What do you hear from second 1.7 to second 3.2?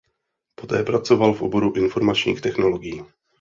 informačních technologií.